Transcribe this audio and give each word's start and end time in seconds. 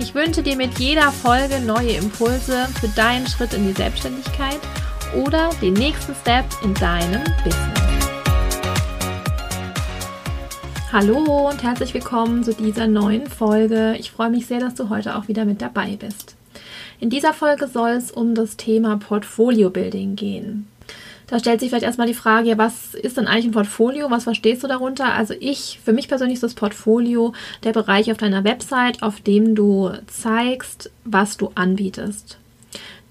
Ich 0.00 0.12
wünsche 0.12 0.42
dir 0.42 0.56
mit 0.56 0.80
jeder 0.80 1.12
Folge 1.12 1.60
neue 1.60 1.92
Impulse 1.92 2.66
für 2.80 2.88
deinen 2.88 3.28
Schritt 3.28 3.54
in 3.54 3.68
die 3.68 3.72
Selbstständigkeit 3.72 4.58
oder 5.24 5.50
den 5.62 5.74
nächsten 5.74 6.14
Step 6.16 6.44
in 6.64 6.74
deinem 6.74 7.22
Business. 7.44 8.08
Hallo 10.90 11.48
und 11.48 11.62
herzlich 11.62 11.94
willkommen 11.94 12.42
zu 12.42 12.54
dieser 12.54 12.88
neuen 12.88 13.28
Folge. 13.28 13.94
Ich 13.96 14.10
freue 14.10 14.30
mich 14.30 14.46
sehr, 14.46 14.58
dass 14.58 14.74
du 14.74 14.88
heute 14.88 15.16
auch 15.16 15.28
wieder 15.28 15.44
mit 15.44 15.62
dabei 15.62 15.96
bist. 15.96 16.34
In 16.98 17.08
dieser 17.08 17.32
Folge 17.32 17.68
soll 17.68 17.90
es 17.90 18.10
um 18.10 18.34
das 18.34 18.56
Thema 18.56 18.96
Portfolio 18.96 19.70
Building 19.70 20.16
gehen. 20.16 20.66
Da 21.26 21.38
stellt 21.38 21.60
sich 21.60 21.70
vielleicht 21.70 21.84
erstmal 21.84 22.06
die 22.06 22.14
Frage, 22.14 22.50
ja, 22.50 22.58
was 22.58 22.94
ist 22.94 23.16
denn 23.16 23.26
eigentlich 23.26 23.46
ein 23.46 23.52
Portfolio? 23.52 24.10
Was 24.10 24.24
verstehst 24.24 24.62
du 24.62 24.68
darunter? 24.68 25.14
Also 25.14 25.34
ich, 25.38 25.80
für 25.84 25.92
mich 25.92 26.08
persönlich 26.08 26.34
ist 26.34 26.42
das 26.42 26.54
Portfolio 26.54 27.32
der 27.62 27.72
Bereich 27.72 28.10
auf 28.10 28.18
deiner 28.18 28.44
Website, 28.44 29.02
auf 29.02 29.20
dem 29.20 29.54
du 29.54 29.92
zeigst, 30.06 30.90
was 31.04 31.36
du 31.36 31.50
anbietest. 31.54 32.38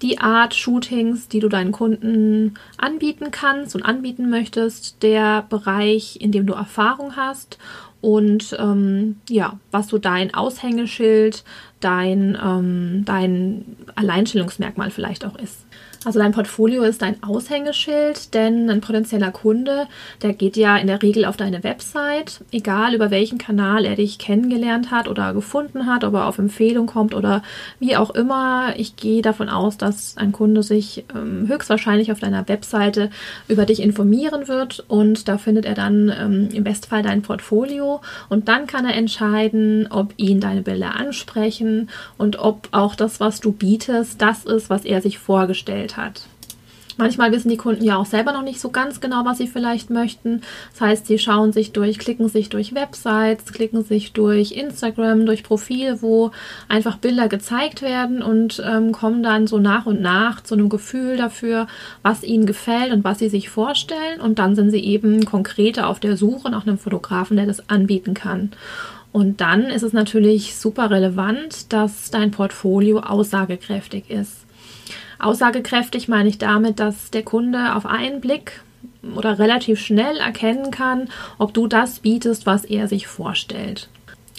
Die 0.02 0.18
Art 0.18 0.54
Shootings, 0.54 1.28
die 1.28 1.40
du 1.40 1.48
deinen 1.48 1.72
Kunden 1.72 2.54
anbieten 2.76 3.30
kannst 3.30 3.74
und 3.74 3.82
anbieten 3.82 4.28
möchtest, 4.28 5.02
der 5.02 5.42
Bereich, 5.48 6.20
in 6.20 6.30
dem 6.30 6.46
du 6.46 6.52
Erfahrung 6.52 7.16
hast 7.16 7.58
und 8.04 8.54
ähm, 8.58 9.16
ja, 9.30 9.58
was 9.70 9.88
so 9.88 9.96
dein 9.96 10.34
Aushängeschild, 10.34 11.42
dein, 11.80 12.36
ähm, 12.42 13.02
dein 13.06 13.76
Alleinstellungsmerkmal 13.94 14.90
vielleicht 14.90 15.24
auch 15.24 15.36
ist. 15.36 15.64
Also 16.04 16.18
dein 16.18 16.32
Portfolio 16.32 16.82
ist 16.82 17.00
dein 17.00 17.22
Aushängeschild, 17.22 18.34
denn 18.34 18.68
ein 18.68 18.82
potenzieller 18.82 19.30
Kunde, 19.30 19.86
der 20.22 20.34
geht 20.34 20.56
ja 20.56 20.76
in 20.76 20.86
der 20.86 21.02
Regel 21.02 21.24
auf 21.24 21.36
deine 21.36 21.64
Website, 21.64 22.44
egal 22.52 22.94
über 22.94 23.10
welchen 23.10 23.38
Kanal 23.38 23.86
er 23.86 23.96
dich 23.96 24.18
kennengelernt 24.18 24.90
hat 24.90 25.08
oder 25.08 25.32
gefunden 25.32 25.86
hat, 25.86 26.04
ob 26.04 26.14
er 26.14 26.26
auf 26.26 26.38
Empfehlung 26.38 26.86
kommt 26.86 27.14
oder 27.14 27.42
wie 27.80 27.96
auch 27.96 28.10
immer. 28.10 28.74
Ich 28.76 28.96
gehe 28.96 29.22
davon 29.22 29.48
aus, 29.48 29.78
dass 29.78 30.16
ein 30.18 30.32
Kunde 30.32 30.62
sich 30.62 31.04
ähm, 31.14 31.48
höchstwahrscheinlich 31.48 32.12
auf 32.12 32.20
deiner 32.20 32.46
Webseite 32.48 33.08
über 33.48 33.64
dich 33.64 33.80
informieren 33.80 34.46
wird 34.46 34.84
und 34.88 35.26
da 35.28 35.38
findet 35.38 35.64
er 35.64 35.74
dann 35.74 36.12
ähm, 36.20 36.48
im 36.52 36.64
Bestfall 36.64 37.02
dein 37.02 37.22
Portfolio 37.22 38.02
und 38.28 38.48
dann 38.48 38.66
kann 38.66 38.84
er 38.84 38.94
entscheiden, 38.94 39.86
ob 39.90 40.12
ihn 40.18 40.40
deine 40.40 40.62
Bilder 40.62 40.96
ansprechen 40.96 41.88
und 42.18 42.38
ob 42.38 42.68
auch 42.72 42.94
das, 42.94 43.20
was 43.20 43.40
du 43.40 43.52
bietest, 43.52 44.20
das 44.20 44.44
ist, 44.44 44.68
was 44.68 44.84
er 44.84 45.00
sich 45.00 45.18
vorgestellt 45.18 45.93
hat. 45.96 46.22
Manchmal 46.96 47.32
wissen 47.32 47.48
die 47.48 47.56
Kunden 47.56 47.84
ja 47.84 47.96
auch 47.96 48.06
selber 48.06 48.32
noch 48.32 48.42
nicht 48.42 48.60
so 48.60 48.70
ganz 48.70 49.00
genau, 49.00 49.24
was 49.24 49.38
sie 49.38 49.48
vielleicht 49.48 49.90
möchten. 49.90 50.42
Das 50.72 50.80
heißt, 50.80 51.06
sie 51.06 51.18
schauen 51.18 51.52
sich 51.52 51.72
durch, 51.72 51.98
klicken 51.98 52.28
sich 52.28 52.50
durch 52.50 52.74
Websites, 52.74 53.52
klicken 53.52 53.82
sich 53.82 54.12
durch 54.12 54.52
Instagram, 54.52 55.26
durch 55.26 55.42
Profil, 55.42 56.02
wo 56.02 56.30
einfach 56.68 56.96
Bilder 56.98 57.28
gezeigt 57.28 57.82
werden 57.82 58.22
und 58.22 58.62
ähm, 58.64 58.92
kommen 58.92 59.24
dann 59.24 59.48
so 59.48 59.58
nach 59.58 59.86
und 59.86 60.00
nach 60.00 60.42
zu 60.42 60.54
einem 60.54 60.68
Gefühl 60.68 61.16
dafür, 61.16 61.66
was 62.02 62.22
ihnen 62.22 62.46
gefällt 62.46 62.92
und 62.92 63.02
was 63.02 63.18
sie 63.18 63.28
sich 63.28 63.48
vorstellen. 63.48 64.20
Und 64.20 64.38
dann 64.38 64.54
sind 64.54 64.70
sie 64.70 64.84
eben 64.84 65.24
konkreter 65.24 65.88
auf 65.88 65.98
der 65.98 66.16
Suche 66.16 66.50
nach 66.50 66.64
einem 66.64 66.78
Fotografen, 66.78 67.36
der 67.36 67.46
das 67.46 67.68
anbieten 67.68 68.14
kann. 68.14 68.52
Und 69.10 69.40
dann 69.40 69.64
ist 69.64 69.82
es 69.82 69.92
natürlich 69.92 70.56
super 70.56 70.90
relevant, 70.90 71.72
dass 71.72 72.10
dein 72.10 72.30
Portfolio 72.30 73.00
aussagekräftig 73.00 74.10
ist. 74.10 74.43
Aussagekräftig 75.18 76.08
meine 76.08 76.28
ich 76.28 76.38
damit, 76.38 76.80
dass 76.80 77.10
der 77.10 77.22
Kunde 77.22 77.74
auf 77.74 77.86
einen 77.86 78.20
Blick 78.20 78.62
oder 79.16 79.38
relativ 79.38 79.80
schnell 79.80 80.16
erkennen 80.16 80.70
kann, 80.70 81.08
ob 81.38 81.54
du 81.54 81.66
das 81.66 82.00
bietest, 82.00 82.46
was 82.46 82.64
er 82.64 82.88
sich 82.88 83.06
vorstellt. 83.06 83.88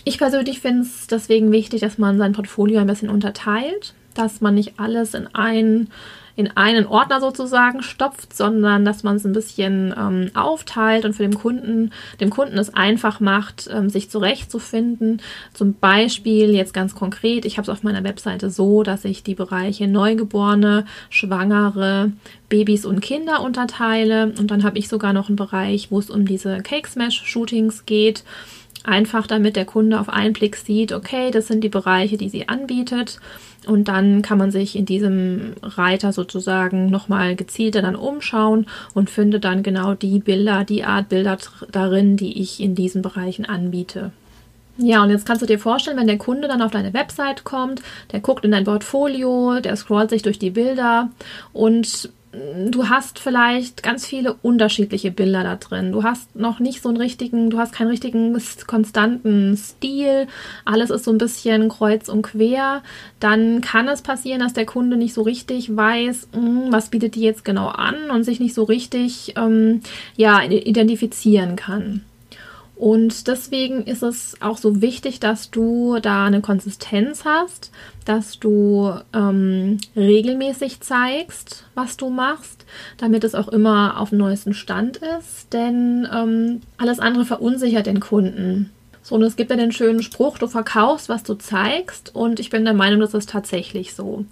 Ich 0.04 0.18
persönlich 0.18 0.60
finde 0.60 0.82
es 0.82 1.08
deswegen 1.08 1.52
wichtig, 1.52 1.82
dass 1.82 1.98
man 1.98 2.18
sein 2.18 2.34
Portfolio 2.34 2.80
ein 2.80 2.88
bisschen 2.88 3.10
unterteilt, 3.10 3.94
dass 4.14 4.42
man 4.42 4.56
nicht 4.56 4.80
alles 4.80 5.14
in 5.14 5.28
einen 5.34 5.90
in 6.36 6.56
einen 6.56 6.86
Ordner 6.86 7.22
sozusagen 7.22 7.82
stopft, 7.82 8.36
sondern 8.36 8.84
dass 8.84 9.04
man 9.04 9.16
es 9.16 9.26
ein 9.26 9.34
bisschen 9.34 9.94
ähm, 9.98 10.32
aufteilt 10.34 11.06
und 11.06 11.14
für 11.14 11.24
den 11.24 11.36
Kunden, 11.36 11.92
dem 12.20 12.30
Kunden 12.30 12.58
es 12.58 12.74
einfach 12.74 13.20
macht, 13.20 13.70
ähm, 13.72 13.90
sich 13.90 14.10
zurechtzufinden. 14.10 15.22
Zum 15.54 15.74
Beispiel 15.74 16.54
jetzt 16.54 16.74
ganz 16.74 16.94
konkret, 16.94 17.46
ich 17.46 17.58
habe 17.58 17.64
es 17.64 17.70
auf 17.70 17.84
meiner 17.84 18.04
Webseite 18.04 18.50
so, 18.50 18.84
dass 18.84 19.06
ich 19.06 19.24
die 19.24 19.36
Bereiche 19.36 19.88
Neugeborene, 19.88 20.86
Schwangere, 21.10 22.12
Babys 22.50 22.86
und 22.86 23.02
Kinder 23.02 23.42
unterteile 23.42 24.34
und 24.38 24.52
dann 24.52 24.64
habe 24.64 24.78
ich 24.78 24.90
sogar 24.90 25.14
noch 25.14 25.30
einen 25.30 25.38
Bereich, 25.38 25.90
wo 25.90 26.00
es 26.00 26.10
um 26.10 26.26
diese 26.26 26.58
Cake 26.58 26.90
Smash 26.90 27.22
Shootings 27.26 27.86
geht. 27.86 28.24
Einfach 28.86 29.26
damit 29.26 29.56
der 29.56 29.66
Kunde 29.66 30.00
auf 30.00 30.10
einen 30.10 30.34
Blick 30.34 30.56
sieht, 30.56 30.94
okay, 30.94 31.32
das 31.32 31.48
sind 31.48 31.64
die 31.64 31.70
Bereiche, 31.70 32.18
die 32.18 32.30
sie 32.30 32.48
anbietet. 32.48 33.20
Und 33.66 33.88
dann 33.88 34.22
kann 34.22 34.38
man 34.38 34.52
sich 34.52 34.76
in 34.76 34.86
diesem 34.86 35.54
Reiter 35.64 36.14
sozusagen 36.14 36.92
nochmal 36.92 37.36
gezielter 37.36 37.82
dann 37.82 37.96
umschauen 37.96 38.68
und 38.94 39.10
findet 39.10 39.44
dann 39.44 39.64
genau 39.64 39.96
die 39.96 40.20
Bilder, 40.20 40.64
die 40.66 40.84
Art 40.84 41.10
Bilder 41.10 41.38
darin, 41.72 42.16
die 42.16 42.40
ich 42.42 42.62
in 42.62 42.76
diesen 42.76 43.02
Bereichen 43.02 43.46
anbiete. 43.46 44.12
Ja, 44.78 45.02
und 45.02 45.10
jetzt 45.10 45.26
kannst 45.26 45.42
du 45.42 45.46
dir 45.46 45.58
vorstellen, 45.58 45.98
wenn 45.98 46.06
der 46.06 46.18
Kunde 46.18 46.48
dann 46.48 46.62
auf 46.62 46.72
deine 46.72 46.94
Website 46.94 47.44
kommt, 47.44 47.82
der 48.12 48.20
guckt 48.20 48.46
in 48.46 48.52
dein 48.52 48.66
Portfolio, 48.66 49.60
der 49.62 49.76
scrollt 49.78 50.10
sich 50.10 50.22
durch 50.22 50.38
die 50.38 50.50
Bilder 50.52 51.10
und 51.54 52.10
du 52.70 52.90
hast 52.90 53.20
vielleicht 53.20 53.84
ganz 53.84 54.06
viele 54.06 54.34
unterschiedliche 54.34 55.12
Bilder 55.12 55.44
da 55.44 55.56
drin. 55.56 55.92
Du 55.92 56.04
hast 56.04 56.36
noch 56.36 56.60
nicht 56.60 56.82
so 56.82 56.90
einen 56.90 56.98
richtigen, 56.98 57.50
du 57.50 57.60
hast 57.60 57.74
keinen 57.74 57.90
richtigen 57.90 58.38
konstanten 58.68 59.58
Stil. 59.58 60.28
Alles 60.66 60.90
ist 60.90 61.06
so 61.06 61.12
ein 61.12 61.18
bisschen 61.18 61.70
kreuz 61.70 62.10
und 62.10 62.24
quer. 62.24 62.84
Dann 63.20 63.62
kann 63.62 63.88
es 63.88 64.02
passieren, 64.02 64.40
dass 64.40 64.54
der 64.54 64.66
Kunde 64.66 64.98
nicht 64.98 65.14
so 65.14 65.22
richtig 65.22 65.76
weiß, 65.76 66.30
mh, 66.34 66.40
hm, 66.40 66.72
was 66.72 66.90
bietet 66.90 67.16
die 67.16 67.22
jetzt 67.22 67.46
genau 67.46 67.68
an 67.68 68.10
und 68.10 68.24
sich 68.24 68.40
nicht 68.40 68.54
so 68.54 68.64
richtig 68.64 69.34
ähm, 69.38 69.82
ja, 70.16 70.42
identifizieren 70.44 71.56
kann. 71.56 72.02
Und 72.76 73.28
deswegen 73.28 73.84
ist 73.84 74.04
es 74.04 74.36
auch 74.42 74.58
so 74.58 74.82
wichtig, 74.82 75.20
dass 75.20 75.50
du 75.50 76.00
da 76.02 76.26
eine 76.26 76.42
Konsistenz 76.42 77.24
hast, 77.24 77.72
dass 78.04 78.38
du 78.40 78.94
ähm, 79.14 79.78
regelmäßig 79.96 80.82
zeigst, 80.82 81.66
was 81.74 81.96
du 81.96 82.10
machst, 82.10 82.66
damit 82.98 83.24
es 83.24 83.34
auch 83.34 83.48
immer 83.48 84.00
auf 84.00 84.10
dem 84.10 84.18
neuesten 84.18 84.54
Stand 84.54 84.98
ist. 84.98 85.54
Denn 85.54 86.08
ähm, 86.14 86.62
alles 86.78 87.00
andere 87.00 87.26
verunsichert 87.26 87.86
den 87.86 88.02
Kunden. 88.02 88.72
So, 89.02 89.16
und 89.16 89.24
es 89.24 89.36
gibt 89.36 89.52
ja 89.52 89.56
den 89.56 89.72
schönen 89.72 90.02
Spruch, 90.02 90.40
du 90.40 90.48
verkaufst, 90.48 91.10
was 91.10 91.24
du 91.24 91.36
zeigst. 91.36 92.14
Und 92.14 92.40
ich 92.40 92.50
bin 92.50 92.66
der 92.66 92.74
Meinung, 92.74 93.00
das 93.00 93.14
ist 93.14 93.30
tatsächlich 93.30 93.94
so. 93.94 94.26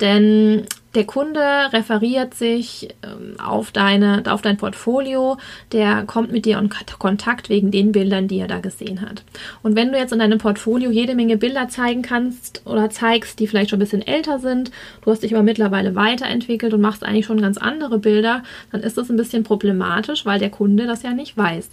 Denn 0.00 0.66
der 0.96 1.04
Kunde 1.04 1.40
referiert 1.72 2.32
sich 2.34 2.88
ähm, 3.02 3.38
auf, 3.38 3.70
deine, 3.70 4.22
auf 4.26 4.40
dein 4.40 4.56
Portfolio, 4.56 5.36
der 5.72 6.04
kommt 6.04 6.32
mit 6.32 6.46
dir 6.46 6.58
in 6.58 6.70
Kontakt 6.98 7.50
wegen 7.50 7.70
den 7.70 7.92
Bildern, 7.92 8.28
die 8.28 8.38
er 8.38 8.48
da 8.48 8.60
gesehen 8.60 9.02
hat. 9.02 9.22
Und 9.62 9.76
wenn 9.76 9.92
du 9.92 9.98
jetzt 9.98 10.14
in 10.14 10.18
deinem 10.18 10.38
Portfolio 10.38 10.90
jede 10.90 11.14
Menge 11.14 11.36
Bilder 11.36 11.68
zeigen 11.68 12.00
kannst 12.00 12.62
oder 12.64 12.88
zeigst, 12.88 13.38
die 13.38 13.46
vielleicht 13.46 13.70
schon 13.70 13.76
ein 13.78 13.80
bisschen 13.80 14.06
älter 14.06 14.38
sind, 14.38 14.70
du 15.04 15.10
hast 15.10 15.22
dich 15.22 15.34
aber 15.34 15.42
mittlerweile 15.42 15.94
weiterentwickelt 15.94 16.72
und 16.72 16.80
machst 16.80 17.04
eigentlich 17.04 17.26
schon 17.26 17.42
ganz 17.42 17.58
andere 17.58 17.98
Bilder, 17.98 18.42
dann 18.72 18.80
ist 18.80 18.96
das 18.96 19.10
ein 19.10 19.16
bisschen 19.16 19.44
problematisch, 19.44 20.24
weil 20.24 20.38
der 20.38 20.50
Kunde 20.50 20.86
das 20.86 21.02
ja 21.02 21.12
nicht 21.12 21.36
weiß. 21.36 21.68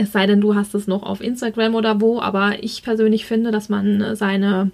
Es 0.00 0.12
sei 0.12 0.26
denn, 0.26 0.40
du 0.40 0.54
hast 0.54 0.76
es 0.76 0.86
noch 0.86 1.02
auf 1.02 1.20
Instagram 1.20 1.74
oder 1.74 2.00
wo, 2.00 2.20
aber 2.20 2.62
ich 2.62 2.84
persönlich 2.84 3.26
finde, 3.26 3.50
dass 3.50 3.68
man 3.68 4.14
seine 4.14 4.70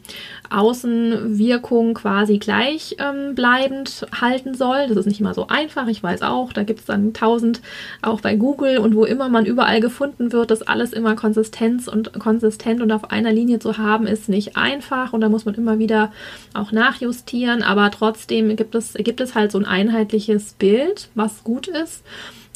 Außenwirkung 0.51 1.95
quasi 1.95 2.37
gleichbleibend 2.37 4.07
ähm, 4.07 4.21
halten 4.21 4.53
soll. 4.53 4.87
Das 4.87 4.99
ist 4.99 5.07
nicht 5.07 5.21
immer 5.21 5.33
so 5.33 5.49
einfach, 5.49 5.87
ich 5.89 6.03
weiß 6.03 6.21
auch. 6.21 6.53
Da 6.53 6.63
gibt 6.63 6.81
es 6.81 6.87
dann 6.87 7.15
tausend 7.15 7.63
auch 8.03 8.21
bei 8.21 8.37
Google 8.37 8.77
und 8.77 8.95
wo 8.95 9.07
immer 9.07 9.31
man 9.31 9.47
überall 9.47 9.81
gefunden 9.81 10.31
wird, 10.31 10.51
das 10.51 10.61
alles 10.61 10.93
immer 10.93 11.15
Konsistenz 11.15 11.89
und 11.89 12.13
konsistent 12.19 12.83
und 12.83 12.93
auf 12.93 13.11
einer 13.11 13.33
Linie 13.33 13.61
zu 13.61 13.79
haben, 13.79 14.07
ist 14.07 14.29
nicht 14.29 14.59
einfach 14.59 15.15
und 15.15 15.23
da 15.23 15.31
muss 15.31 15.47
man 15.47 15.55
immer 15.55 15.79
wieder 15.79 16.13
auch 16.53 16.71
nachjustieren. 16.71 17.63
Aber 17.63 17.91
trotzdem 17.91 18.55
gibt 18.57 18.75
es, 18.75 18.93
gibt 18.93 19.23
es 19.23 19.35
halt 19.35 19.53
so 19.53 19.59
ein 19.59 19.65
einheitliches 19.65 20.53
Bild, 20.53 21.09
was 21.15 21.45
gut 21.45 21.67
ist 21.67 22.05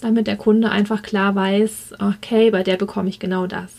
damit 0.00 0.26
der 0.26 0.36
Kunde 0.36 0.70
einfach 0.70 1.02
klar 1.02 1.34
weiß, 1.34 1.94
okay, 1.98 2.50
bei 2.50 2.57
der 2.62 2.76
bekomme 2.76 3.08
ich 3.08 3.18
genau 3.18 3.46
das. 3.46 3.72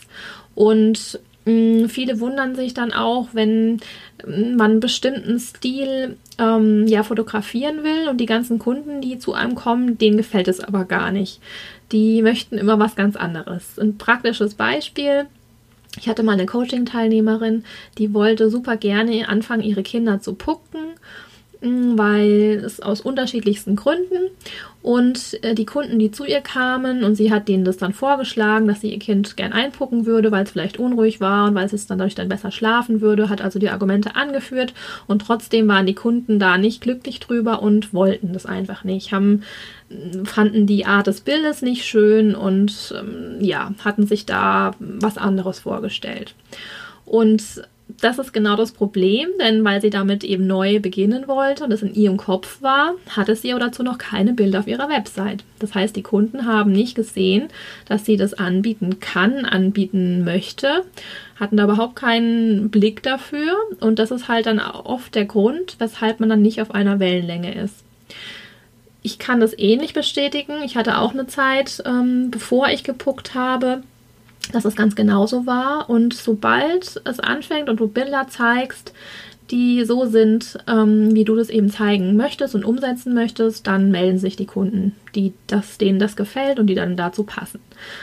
Und 0.54 1.20
Mm, 1.46 1.86
viele 1.86 2.20
wundern 2.20 2.54
sich 2.54 2.74
dann 2.74 2.92
auch, 2.92 3.28
wenn 3.32 3.80
mm, 4.26 4.56
man 4.56 4.72
einen 4.72 4.80
bestimmten 4.80 5.38
Stil 5.38 6.16
ähm, 6.38 6.86
ja 6.86 7.02
fotografieren 7.02 7.82
will 7.82 8.08
und 8.08 8.18
die 8.18 8.26
ganzen 8.26 8.58
Kunden, 8.58 9.00
die 9.00 9.18
zu 9.18 9.32
einem 9.32 9.54
kommen, 9.54 9.98
denen 9.98 10.16
gefällt 10.16 10.48
es 10.48 10.60
aber 10.60 10.84
gar 10.84 11.10
nicht. 11.12 11.40
Die 11.92 12.22
möchten 12.22 12.58
immer 12.58 12.78
was 12.78 12.94
ganz 12.94 13.16
anderes. 13.16 13.78
Ein 13.78 13.96
praktisches 13.98 14.54
Beispiel. 14.54 15.26
Ich 15.98 16.08
hatte 16.08 16.22
mal 16.22 16.32
eine 16.32 16.46
Coaching-Teilnehmerin, 16.46 17.64
die 17.98 18.14
wollte 18.14 18.48
super 18.48 18.76
gerne 18.76 19.28
anfangen, 19.28 19.62
ihre 19.62 19.82
Kinder 19.82 20.20
zu 20.20 20.34
pucken 20.34 20.94
weil 21.62 22.62
es 22.64 22.80
aus 22.80 23.00
unterschiedlichsten 23.00 23.76
Gründen. 23.76 24.30
Und 24.82 25.38
äh, 25.44 25.54
die 25.54 25.66
Kunden, 25.66 25.98
die 25.98 26.10
zu 26.10 26.24
ihr 26.24 26.40
kamen 26.40 27.04
und 27.04 27.14
sie 27.14 27.30
hat 27.30 27.48
denen 27.48 27.66
das 27.66 27.76
dann 27.76 27.92
vorgeschlagen, 27.92 28.66
dass 28.66 28.80
sie 28.80 28.90
ihr 28.90 28.98
Kind 28.98 29.36
gern 29.36 29.52
einpucken 29.52 30.06
würde, 30.06 30.32
weil 30.32 30.44
es 30.44 30.50
vielleicht 30.50 30.78
unruhig 30.78 31.20
war 31.20 31.48
und 31.48 31.54
weil 31.54 31.66
es 31.66 31.86
dann 31.86 31.98
dadurch 31.98 32.14
dann 32.14 32.30
besser 32.30 32.50
schlafen 32.50 33.02
würde, 33.02 33.28
hat 33.28 33.42
also 33.42 33.58
die 33.58 33.68
Argumente 33.68 34.16
angeführt. 34.16 34.72
Und 35.06 35.20
trotzdem 35.20 35.68
waren 35.68 35.84
die 35.84 35.94
Kunden 35.94 36.38
da 36.38 36.56
nicht 36.56 36.80
glücklich 36.80 37.20
drüber 37.20 37.60
und 37.60 37.92
wollten 37.92 38.32
das 38.32 38.46
einfach 38.46 38.84
nicht, 38.84 39.12
haben 39.12 39.42
fanden 40.24 40.66
die 40.66 40.86
Art 40.86 41.08
des 41.08 41.20
Bildes 41.20 41.62
nicht 41.62 41.84
schön 41.84 42.34
und 42.34 42.94
ähm, 42.96 43.36
ja, 43.40 43.74
hatten 43.84 44.06
sich 44.06 44.24
da 44.24 44.72
was 44.78 45.18
anderes 45.18 45.60
vorgestellt. 45.60 46.34
Und 47.04 47.62
das 48.00 48.18
ist 48.18 48.32
genau 48.32 48.56
das 48.56 48.72
Problem, 48.72 49.28
denn 49.40 49.64
weil 49.64 49.80
sie 49.80 49.90
damit 49.90 50.24
eben 50.24 50.46
neu 50.46 50.80
beginnen 50.80 51.28
wollte 51.28 51.64
und 51.64 51.72
es 51.72 51.82
in 51.82 51.94
ihrem 51.94 52.16
Kopf 52.16 52.62
war, 52.62 52.94
hatte 53.08 53.36
sie 53.36 53.54
dazu 53.58 53.82
noch 53.82 53.98
keine 53.98 54.32
Bilder 54.32 54.60
auf 54.60 54.66
ihrer 54.66 54.88
Website. 54.88 55.44
Das 55.58 55.74
heißt, 55.74 55.96
die 55.96 56.02
Kunden 56.02 56.46
haben 56.46 56.72
nicht 56.72 56.94
gesehen, 56.94 57.48
dass 57.86 58.04
sie 58.04 58.16
das 58.16 58.34
anbieten 58.34 59.00
kann, 59.00 59.44
anbieten 59.44 60.24
möchte, 60.24 60.84
hatten 61.36 61.56
da 61.56 61.64
überhaupt 61.64 61.96
keinen 61.96 62.70
Blick 62.70 63.02
dafür 63.02 63.56
und 63.80 63.98
das 63.98 64.10
ist 64.10 64.28
halt 64.28 64.46
dann 64.46 64.60
oft 64.60 65.14
der 65.14 65.24
Grund, 65.24 65.76
weshalb 65.78 66.20
man 66.20 66.28
dann 66.28 66.42
nicht 66.42 66.60
auf 66.60 66.74
einer 66.74 67.00
Wellenlänge 67.00 67.54
ist. 67.54 67.84
Ich 69.02 69.18
kann 69.18 69.40
das 69.40 69.58
ähnlich 69.58 69.94
bestätigen. 69.94 70.62
Ich 70.62 70.76
hatte 70.76 70.98
auch 70.98 71.12
eine 71.12 71.26
Zeit, 71.26 71.82
ähm, 71.86 72.30
bevor 72.30 72.68
ich 72.68 72.84
gepuckt 72.84 73.34
habe, 73.34 73.82
dass 74.54 74.64
es 74.64 74.76
ganz 74.76 74.94
genauso 74.94 75.46
war. 75.46 75.88
Und 75.88 76.14
sobald 76.14 77.00
es 77.04 77.20
anfängt 77.20 77.68
und 77.68 77.80
du 77.80 77.88
Bilder 77.88 78.26
zeigst, 78.28 78.92
die 79.50 79.84
so 79.84 80.06
sind, 80.06 80.58
ähm, 80.68 81.14
wie 81.14 81.24
du 81.24 81.34
das 81.34 81.50
eben 81.50 81.70
zeigen 81.70 82.16
möchtest 82.16 82.54
und 82.54 82.64
umsetzen 82.64 83.14
möchtest, 83.14 83.66
dann 83.66 83.90
melden 83.90 84.18
sich 84.18 84.36
die 84.36 84.46
Kunden, 84.46 84.94
die 85.14 85.32
das, 85.48 85.76
denen 85.78 85.98
das 85.98 86.14
gefällt 86.14 86.60
und 86.60 86.68
die 86.68 86.76
dann 86.76 86.96
dazu 86.96 87.24
passen. 87.24 87.60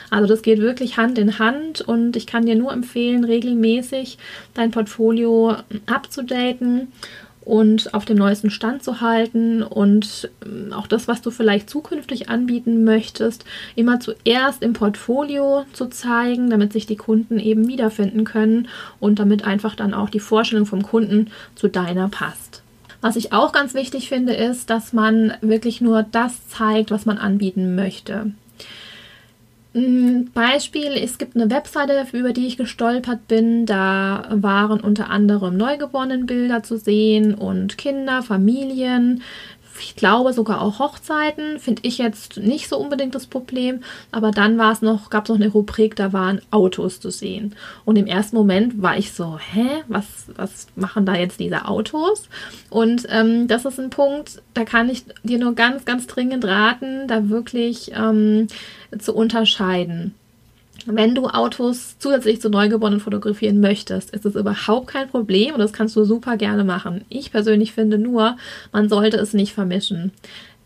Also 0.09 0.27
das 0.27 0.41
geht 0.41 0.59
wirklich 0.59 0.97
Hand 0.97 1.17
in 1.17 1.39
Hand 1.39 1.81
und 1.81 2.15
ich 2.17 2.27
kann 2.27 2.45
dir 2.45 2.55
nur 2.55 2.73
empfehlen, 2.73 3.23
regelmäßig 3.23 4.17
dein 4.55 4.71
Portfolio 4.71 5.55
abzudaten 5.85 6.89
und 7.47 7.93
auf 7.93 8.03
dem 8.03 8.17
neuesten 8.17 8.49
Stand 8.49 8.83
zu 8.83 8.99
halten 8.99 9.63
und 9.63 10.29
ähm, 10.45 10.73
auch 10.73 10.85
das, 10.85 11.07
was 11.07 11.21
du 11.21 11.31
vielleicht 11.31 11.69
zukünftig 11.69 12.29
anbieten 12.29 12.83
möchtest, 12.83 13.45
immer 13.75 14.01
zuerst 14.01 14.61
im 14.61 14.73
Portfolio 14.73 15.63
zu 15.71 15.85
zeigen, 15.85 16.49
damit 16.49 16.73
sich 16.73 16.87
die 16.87 16.97
Kunden 16.97 17.39
eben 17.39 17.69
wiederfinden 17.69 18.25
können 18.25 18.67
und 18.99 19.19
damit 19.19 19.45
einfach 19.45 19.75
dann 19.75 19.93
auch 19.93 20.09
die 20.09 20.19
Vorstellung 20.19 20.65
vom 20.65 20.83
Kunden 20.83 21.29
zu 21.55 21.69
deiner 21.69 22.09
passt. 22.09 22.63
Was 22.99 23.15
ich 23.15 23.31
auch 23.31 23.53
ganz 23.53 23.73
wichtig 23.73 24.09
finde, 24.09 24.33
ist, 24.33 24.69
dass 24.69 24.91
man 24.91 25.33
wirklich 25.39 25.79
nur 25.79 26.03
das 26.03 26.49
zeigt, 26.49 26.91
was 26.91 27.05
man 27.05 27.17
anbieten 27.17 27.75
möchte. 27.75 28.31
Beispiel, 30.33 30.93
es 30.93 31.17
gibt 31.17 31.35
eine 31.35 31.49
Webseite, 31.51 32.05
über 32.11 32.33
die 32.33 32.47
ich 32.47 32.57
gestolpert 32.57 33.27
bin. 33.27 33.65
Da 33.65 34.27
waren 34.31 34.79
unter 34.79 35.09
anderem 35.09 35.57
Neugeborenen-Bilder 35.57 36.63
zu 36.63 36.77
sehen 36.77 37.33
und 37.35 37.77
Kinder, 37.77 38.23
Familien, 38.23 39.21
ich 39.79 39.95
glaube 39.95 40.33
sogar 40.33 40.61
auch 40.61 40.79
Hochzeiten, 40.79 41.59
finde 41.59 41.81
ich 41.85 41.97
jetzt 41.97 42.37
nicht 42.37 42.67
so 42.69 42.77
unbedingt 42.77 43.15
das 43.15 43.27
Problem. 43.27 43.81
Aber 44.11 44.31
dann 44.31 44.57
war 44.57 44.71
es 44.71 44.81
noch, 44.81 45.09
gab 45.09 45.23
es 45.23 45.29
noch 45.29 45.35
eine 45.37 45.49
Rubrik, 45.49 45.95
da 45.95 46.13
waren 46.13 46.41
Autos 46.51 46.99
zu 46.99 47.11
sehen. 47.11 47.55
Und 47.85 47.97
im 47.97 48.07
ersten 48.07 48.35
Moment 48.35 48.81
war 48.81 48.97
ich 48.97 49.11
so, 49.11 49.37
hä, 49.37 49.83
was, 49.87 50.05
was 50.35 50.67
machen 50.75 51.05
da 51.05 51.15
jetzt 51.15 51.39
diese 51.39 51.65
Autos? 51.67 52.29
Und 52.69 53.07
ähm, 53.09 53.47
das 53.47 53.65
ist 53.65 53.79
ein 53.79 53.89
Punkt, 53.89 54.41
da 54.53 54.65
kann 54.65 54.89
ich 54.89 55.05
dir 55.23 55.37
nur 55.37 55.55
ganz, 55.55 55.85
ganz 55.85 56.07
dringend 56.07 56.45
raten, 56.45 57.07
da 57.07 57.29
wirklich 57.29 57.91
ähm, 57.95 58.47
zu 58.99 59.15
unterscheiden. 59.15 60.13
Wenn 60.89 61.15
du 61.15 61.27
Autos 61.27 61.97
zusätzlich 61.99 62.39
zu 62.39 62.49
Neugeborenen 62.49 63.01
fotografieren 63.01 63.59
möchtest, 63.59 64.11
ist 64.11 64.25
es 64.25 64.35
überhaupt 64.35 64.87
kein 64.87 65.09
Problem 65.09 65.53
und 65.53 65.59
das 65.59 65.73
kannst 65.73 65.97
du 65.97 66.05
super 66.05 66.37
gerne 66.37 66.63
machen. 66.63 67.03
Ich 67.09 67.29
persönlich 67.29 67.73
finde 67.73 67.97
nur, 67.97 68.37
man 68.71 68.87
sollte 68.87 69.17
es 69.17 69.33
nicht 69.33 69.53
vermischen. 69.53 70.13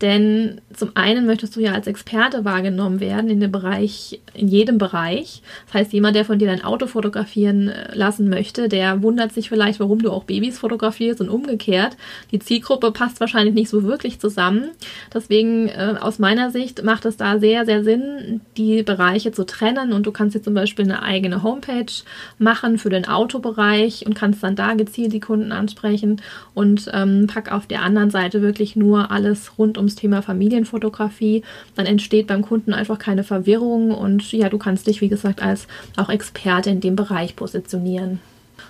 Denn 0.01 0.61
zum 0.73 0.91
einen 0.95 1.27
möchtest 1.27 1.55
du 1.55 1.59
ja 1.59 1.73
als 1.73 1.85
Experte 1.85 2.43
wahrgenommen 2.43 2.99
werden 2.99 3.29
in 3.29 3.39
dem 3.39 3.51
Bereich, 3.51 4.19
in 4.33 4.47
jedem 4.47 4.79
Bereich. 4.79 5.43
Das 5.67 5.75
heißt, 5.75 5.93
jemand, 5.93 6.15
der 6.15 6.25
von 6.25 6.39
dir 6.39 6.47
dein 6.47 6.63
Auto 6.63 6.87
fotografieren 6.87 7.69
äh, 7.69 7.95
lassen 7.95 8.27
möchte, 8.27 8.67
der 8.67 9.03
wundert 9.03 9.31
sich 9.31 9.49
vielleicht, 9.49 9.79
warum 9.79 9.99
du 9.99 10.11
auch 10.11 10.23
Babys 10.23 10.57
fotografierst 10.57 11.21
und 11.21 11.29
umgekehrt. 11.29 11.97
Die 12.31 12.39
Zielgruppe 12.39 12.91
passt 12.91 13.19
wahrscheinlich 13.19 13.53
nicht 13.53 13.69
so 13.69 13.83
wirklich 13.83 14.19
zusammen. 14.19 14.69
Deswegen 15.13 15.67
äh, 15.67 15.95
aus 15.99 16.17
meiner 16.17 16.49
Sicht 16.49 16.83
macht 16.83 17.05
es 17.05 17.17
da 17.17 17.37
sehr, 17.37 17.65
sehr 17.65 17.83
Sinn, 17.83 18.41
die 18.57 18.81
Bereiche 18.81 19.31
zu 19.31 19.45
trennen 19.45 19.93
und 19.93 20.07
du 20.07 20.11
kannst 20.11 20.35
dir 20.35 20.41
zum 20.41 20.55
Beispiel 20.55 20.85
eine 20.85 21.03
eigene 21.03 21.43
Homepage 21.43 21.91
machen 22.39 22.79
für 22.79 22.89
den 22.89 23.07
Autobereich 23.07 24.05
und 24.07 24.15
kannst 24.15 24.41
dann 24.41 24.55
da 24.55 24.73
gezielt 24.73 25.13
die 25.13 25.19
Kunden 25.19 25.51
ansprechen 25.51 26.21
und 26.55 26.89
ähm, 26.91 27.27
pack 27.27 27.51
auf 27.51 27.67
der 27.67 27.83
anderen 27.83 28.09
Seite 28.09 28.41
wirklich 28.41 28.75
nur 28.75 29.11
alles 29.11 29.59
rund 29.59 29.77
ums 29.77 29.90
ums 29.91 29.95
Thema 29.95 30.21
Familienfotografie, 30.21 31.43
dann 31.75 31.85
entsteht 31.85 32.27
beim 32.27 32.41
Kunden 32.41 32.73
einfach 32.73 32.97
keine 32.97 33.23
Verwirrung 33.23 33.91
und 33.91 34.31
ja, 34.31 34.49
du 34.49 34.57
kannst 34.57 34.87
dich, 34.87 35.01
wie 35.01 35.09
gesagt, 35.09 35.41
als 35.41 35.67
auch 35.97 36.09
Experte 36.09 36.69
in 36.69 36.79
dem 36.79 36.95
Bereich 36.95 37.35
positionieren. 37.35 38.19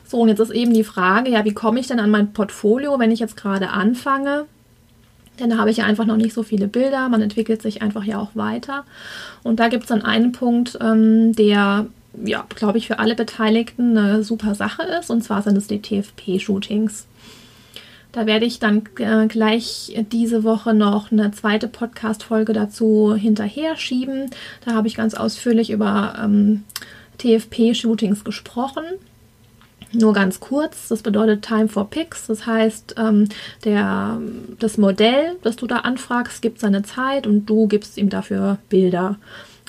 So, 0.05 0.19
und 0.19 0.29
jetzt 0.29 0.39
ist 0.39 0.51
eben 0.51 0.73
die 0.73 0.83
Frage, 0.83 1.31
ja, 1.31 1.45
wie 1.45 1.53
komme 1.53 1.79
ich 1.79 1.87
denn 1.87 1.99
an 1.99 2.09
mein 2.09 2.33
Portfolio, 2.33 2.99
wenn 2.99 3.11
ich 3.11 3.19
jetzt 3.19 3.37
gerade 3.37 3.69
anfange? 3.69 4.45
Denn 5.39 5.49
da 5.49 5.57
habe 5.57 5.71
ich 5.71 5.77
ja 5.77 5.85
einfach 5.85 6.05
noch 6.05 6.17
nicht 6.17 6.33
so 6.33 6.43
viele 6.43 6.67
Bilder, 6.67 7.07
man 7.07 7.21
entwickelt 7.21 7.61
sich 7.61 7.81
einfach 7.81 8.03
ja 8.03 8.19
auch 8.19 8.35
weiter. 8.35 8.83
Und 9.43 9.59
da 9.59 9.69
gibt 9.69 9.83
es 9.83 9.89
dann 9.89 10.01
einen 10.01 10.33
Punkt, 10.33 10.77
ähm, 10.81 11.33
der 11.33 11.87
ja, 12.25 12.45
glaube 12.55 12.77
ich, 12.77 12.87
für 12.87 12.99
alle 12.99 13.15
Beteiligten 13.15 13.97
eine 13.97 14.23
super 14.23 14.53
Sache 14.53 14.83
ist. 14.99 15.09
Und 15.09 15.23
zwar 15.23 15.41
sind 15.41 15.57
es 15.57 15.67
die 15.67 15.81
TFP-Shootings. 15.81 17.05
Da 18.11 18.25
werde 18.25 18.45
ich 18.45 18.59
dann 18.59 18.83
äh, 18.97 19.27
gleich 19.27 19.97
diese 20.11 20.43
Woche 20.43 20.73
noch 20.73 21.11
eine 21.11 21.31
zweite 21.31 21.67
Podcast-Folge 21.67 22.51
dazu 22.53 23.15
hinterher 23.15 23.77
schieben. 23.77 24.29
Da 24.65 24.73
habe 24.73 24.87
ich 24.87 24.95
ganz 24.95 25.13
ausführlich 25.13 25.69
über 25.69 26.15
ähm, 26.21 26.63
TFP-Shootings 27.19 28.23
gesprochen. 28.23 28.83
Nur 29.93 30.13
ganz 30.13 30.39
kurz, 30.39 30.87
das 30.87 31.01
bedeutet 31.01 31.43
Time 31.43 31.67
for 31.67 31.89
Pics. 31.89 32.27
Das 32.27 32.45
heißt, 32.45 32.95
ähm, 32.97 33.27
der, 33.63 34.19
das 34.59 34.77
Modell, 34.77 35.37
das 35.41 35.55
du 35.55 35.67
da 35.67 35.77
anfragst, 35.77 36.41
gibt 36.41 36.59
seine 36.59 36.83
Zeit 36.83 37.27
und 37.27 37.45
du 37.45 37.67
gibst 37.67 37.97
ihm 37.97 38.09
dafür 38.09 38.57
Bilder. 38.69 39.17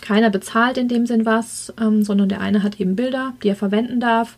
Keiner 0.01 0.31
bezahlt 0.31 0.79
in 0.79 0.89
dem 0.89 1.07
Sinn 1.07 1.27
was, 1.27 1.73
ähm, 1.81 2.03
sondern 2.03 2.29
der 2.29 2.41
eine 2.41 2.63
hat 2.65 2.81
eben 2.81 2.97
Bilder, 2.97 3.35
die 3.43 3.49
er 3.49 3.57
verwenden 3.57 4.01
darf 4.01 4.37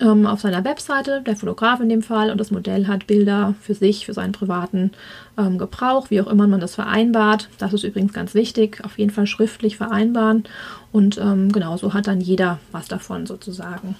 ähm, 0.00 0.26
auf 0.26 0.40
seiner 0.40 0.64
Webseite, 0.64 1.22
der 1.22 1.36
Fotograf 1.36 1.80
in 1.80 1.88
dem 1.88 2.02
Fall, 2.02 2.30
und 2.30 2.38
das 2.38 2.50
Modell 2.50 2.86
hat 2.86 3.06
Bilder 3.06 3.54
für 3.60 3.74
sich, 3.74 4.06
für 4.06 4.14
seinen 4.14 4.32
privaten 4.32 4.92
ähm, 5.38 5.58
Gebrauch, 5.58 6.10
wie 6.10 6.20
auch 6.20 6.26
immer 6.26 6.46
man 6.46 6.60
das 6.60 6.74
vereinbart. 6.74 7.48
Das 7.58 7.72
ist 7.72 7.84
übrigens 7.84 8.12
ganz 8.12 8.34
wichtig, 8.34 8.82
auf 8.84 8.98
jeden 8.98 9.10
Fall 9.10 9.26
schriftlich 9.26 9.76
vereinbaren. 9.76 10.44
Und 10.92 11.18
ähm, 11.18 11.52
genau 11.52 11.76
so 11.76 11.94
hat 11.94 12.06
dann 12.06 12.20
jeder 12.20 12.58
was 12.72 12.88
davon 12.88 13.26
sozusagen. 13.26 13.96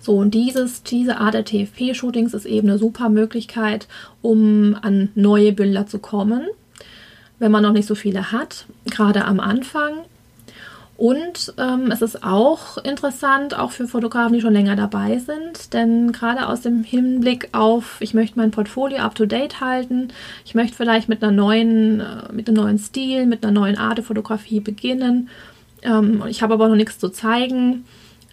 So, 0.00 0.16
und 0.16 0.32
dieses, 0.32 0.82
diese 0.82 1.18
Art 1.18 1.34
der 1.34 1.44
TFP-Shootings 1.44 2.34
ist 2.34 2.46
eben 2.46 2.68
eine 2.68 2.78
super 2.78 3.08
Möglichkeit, 3.08 3.86
um 4.20 4.76
an 4.80 5.10
neue 5.14 5.52
Bilder 5.52 5.86
zu 5.86 5.98
kommen, 5.98 6.46
wenn 7.38 7.52
man 7.52 7.62
noch 7.62 7.72
nicht 7.72 7.86
so 7.86 7.94
viele 7.94 8.32
hat, 8.32 8.66
gerade 8.86 9.24
am 9.24 9.40
Anfang. 9.40 9.92
Und 11.02 11.52
ähm, 11.58 11.90
es 11.90 12.00
ist 12.00 12.22
auch 12.22 12.78
interessant, 12.78 13.58
auch 13.58 13.72
für 13.72 13.88
Fotografen, 13.88 14.34
die 14.34 14.40
schon 14.40 14.52
länger 14.52 14.76
dabei 14.76 15.18
sind, 15.18 15.72
denn 15.72 16.12
gerade 16.12 16.46
aus 16.46 16.60
dem 16.60 16.84
Hinblick 16.84 17.48
auf, 17.50 17.96
ich 17.98 18.14
möchte 18.14 18.38
mein 18.38 18.52
Portfolio 18.52 18.98
up-to-date 18.98 19.60
halten, 19.60 20.10
ich 20.44 20.54
möchte 20.54 20.76
vielleicht 20.76 21.08
mit 21.08 21.20
einer 21.20 21.32
neuen, 21.32 21.98
äh, 21.98 22.32
mit 22.32 22.46
einem 22.46 22.58
neuen 22.58 22.78
Stil, 22.78 23.26
mit 23.26 23.42
einer 23.42 23.50
neuen 23.52 23.78
Art 23.78 23.98
der 23.98 24.04
Fotografie 24.04 24.60
beginnen. 24.60 25.28
Ähm, 25.82 26.22
ich 26.28 26.40
habe 26.40 26.54
aber 26.54 26.68
noch 26.68 26.76
nichts 26.76 27.00
zu 27.00 27.08
zeigen. 27.08 27.84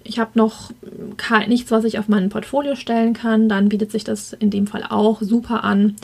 Ich 0.04 0.20
habe 0.20 0.30
noch 0.36 0.70
nichts, 1.48 1.72
was 1.72 1.86
ich 1.86 1.98
auf 1.98 2.08
mein 2.08 2.30
Portfolio 2.30 2.76
stellen 2.76 3.16
kann. 3.16 3.50
Dann 3.50 3.70
bietet 3.70 3.92
sich 3.92 4.04
das 4.04 4.34
in 4.34 4.52
dem 4.52 4.68
Fall 4.68 4.84
auch 4.88 5.24
super 5.24 5.64
an, 5.64 5.96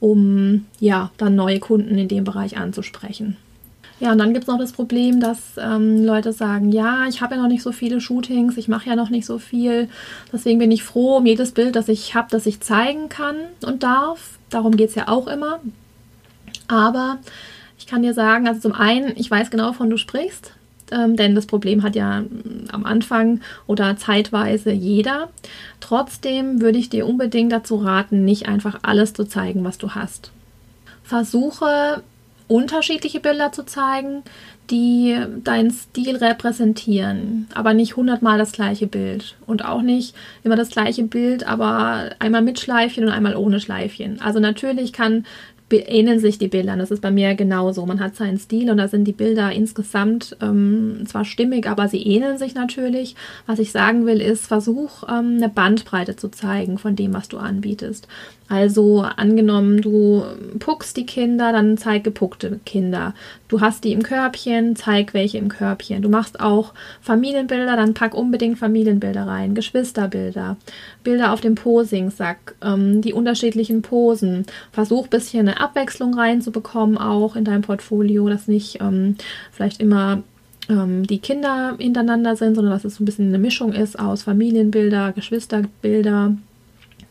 um 0.00 0.66
ja 0.80 1.12
dann 1.16 1.34
neue 1.34 1.60
Kunden 1.60 1.96
in 1.96 2.08
dem 2.08 2.24
Bereich 2.24 2.58
anzusprechen. 2.58 3.38
Ja, 4.00 4.12
und 4.12 4.18
dann 4.18 4.32
gibt 4.32 4.44
es 4.44 4.48
noch 4.48 4.58
das 4.58 4.72
Problem, 4.72 5.20
dass 5.20 5.38
ähm, 5.58 6.02
Leute 6.04 6.32
sagen, 6.32 6.72
ja, 6.72 7.06
ich 7.06 7.20
habe 7.20 7.34
ja 7.34 7.42
noch 7.42 7.48
nicht 7.48 7.62
so 7.62 7.70
viele 7.70 8.00
Shootings, 8.00 8.56
ich 8.56 8.66
mache 8.66 8.88
ja 8.88 8.96
noch 8.96 9.10
nicht 9.10 9.26
so 9.26 9.38
viel. 9.38 9.90
Deswegen 10.32 10.58
bin 10.58 10.70
ich 10.70 10.82
froh 10.82 11.18
um 11.18 11.26
jedes 11.26 11.52
Bild, 11.52 11.76
das 11.76 11.88
ich 11.88 12.14
habe, 12.14 12.28
das 12.30 12.46
ich 12.46 12.60
zeigen 12.60 13.10
kann 13.10 13.36
und 13.62 13.82
darf. 13.82 14.38
Darum 14.48 14.74
geht 14.74 14.88
es 14.88 14.94
ja 14.94 15.08
auch 15.08 15.26
immer. 15.26 15.60
Aber 16.66 17.18
ich 17.78 17.86
kann 17.86 18.02
dir 18.02 18.14
sagen, 18.14 18.48
also 18.48 18.60
zum 18.60 18.72
einen, 18.72 19.12
ich 19.16 19.30
weiß 19.30 19.50
genau, 19.50 19.68
wovon 19.68 19.90
du 19.90 19.98
sprichst, 19.98 20.52
ähm, 20.90 21.16
denn 21.16 21.34
das 21.34 21.44
Problem 21.44 21.82
hat 21.82 21.94
ja 21.94 22.22
mm, 22.22 22.68
am 22.72 22.86
Anfang 22.86 23.42
oder 23.66 23.98
zeitweise 23.98 24.70
jeder. 24.70 25.28
Trotzdem 25.80 26.62
würde 26.62 26.78
ich 26.78 26.88
dir 26.88 27.06
unbedingt 27.06 27.52
dazu 27.52 27.76
raten, 27.76 28.24
nicht 28.24 28.48
einfach 28.48 28.78
alles 28.82 29.12
zu 29.12 29.24
zeigen, 29.24 29.62
was 29.62 29.76
du 29.76 29.90
hast. 29.90 30.30
Versuche 31.02 32.02
unterschiedliche 32.50 33.20
Bilder 33.20 33.52
zu 33.52 33.64
zeigen, 33.64 34.22
die 34.70 35.16
deinen 35.42 35.70
Stil 35.70 36.16
repräsentieren, 36.16 37.48
aber 37.54 37.74
nicht 37.74 37.96
hundertmal 37.96 38.38
das 38.38 38.52
gleiche 38.52 38.86
Bild 38.86 39.36
und 39.46 39.64
auch 39.64 39.82
nicht 39.82 40.14
immer 40.44 40.56
das 40.56 40.70
gleiche 40.70 41.04
Bild, 41.04 41.46
aber 41.46 42.10
einmal 42.18 42.42
mit 42.42 42.60
Schleifchen 42.60 43.04
und 43.04 43.10
einmal 43.10 43.36
ohne 43.36 43.60
Schleifchen. 43.60 44.20
Also 44.20 44.40
natürlich 44.40 44.92
kann 44.92 45.24
ähneln 45.72 46.18
sich 46.18 46.38
die 46.38 46.48
Bilder. 46.48 46.76
Das 46.76 46.90
ist 46.90 47.00
bei 47.00 47.10
mir 47.10 47.34
genauso. 47.34 47.86
Man 47.86 48.00
hat 48.00 48.16
seinen 48.16 48.38
Stil 48.38 48.70
und 48.70 48.78
da 48.78 48.88
sind 48.88 49.04
die 49.04 49.12
Bilder 49.12 49.52
insgesamt 49.52 50.36
ähm, 50.42 51.04
zwar 51.06 51.24
stimmig, 51.24 51.68
aber 51.68 51.88
sie 51.88 52.02
ähneln 52.02 52.38
sich 52.38 52.54
natürlich. 52.54 53.14
Was 53.46 53.60
ich 53.60 53.70
sagen 53.70 54.06
will, 54.06 54.20
ist, 54.20 54.46
versuch 54.46 55.04
ähm, 55.04 55.36
eine 55.36 55.48
Bandbreite 55.48 56.16
zu 56.16 56.28
zeigen 56.28 56.78
von 56.78 56.96
dem, 56.96 57.14
was 57.14 57.28
du 57.28 57.38
anbietest. 57.38 58.08
Also 58.50 59.02
angenommen, 59.02 59.80
du 59.80 60.24
puckst 60.58 60.96
die 60.96 61.06
Kinder, 61.06 61.52
dann 61.52 61.78
zeig 61.78 62.02
gepuckte 62.02 62.58
Kinder. 62.66 63.14
Du 63.46 63.60
hast 63.60 63.84
die 63.84 63.92
im 63.92 64.02
Körbchen, 64.02 64.74
zeig 64.74 65.14
welche 65.14 65.38
im 65.38 65.48
Körbchen. 65.48 66.02
Du 66.02 66.08
machst 66.08 66.40
auch 66.40 66.74
Familienbilder, 67.00 67.76
dann 67.76 67.94
pack 67.94 68.12
unbedingt 68.12 68.58
Familienbilder 68.58 69.24
rein, 69.24 69.54
Geschwisterbilder, 69.54 70.56
Bilder 71.04 71.32
auf 71.32 71.40
dem 71.40 71.54
Posingsack, 71.54 72.56
ähm, 72.60 73.02
die 73.02 73.12
unterschiedlichen 73.12 73.82
Posen. 73.82 74.44
Versuch 74.72 75.04
ein 75.04 75.10
bisschen 75.10 75.48
eine 75.48 75.60
Abwechslung 75.60 76.14
reinzubekommen, 76.14 76.98
auch 76.98 77.36
in 77.36 77.44
deinem 77.44 77.62
Portfolio, 77.62 78.28
dass 78.28 78.48
nicht 78.48 78.80
ähm, 78.80 79.14
vielleicht 79.52 79.80
immer 79.80 80.24
ähm, 80.68 81.06
die 81.06 81.20
Kinder 81.20 81.76
hintereinander 81.78 82.34
sind, 82.34 82.56
sondern 82.56 82.72
dass 82.72 82.84
es 82.84 82.96
so 82.96 83.04
ein 83.04 83.06
bisschen 83.06 83.28
eine 83.28 83.38
Mischung 83.38 83.72
ist 83.72 83.96
aus 83.96 84.24
Familienbilder, 84.24 85.12
Geschwisterbilder 85.12 86.34